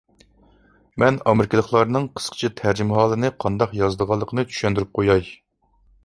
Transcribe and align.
مەن 1.01 1.17
ئامېرىكىلىقلارنىڭ 1.31 2.07
قىسقىچە 2.19 2.49
تەرجىمىھالىنى 2.61 3.31
قانداق 3.45 3.75
يازىدىغانلىقىنى 3.81 4.47
چۈشەندۈرۈپ 4.55 4.97
قوياي. 5.01 5.29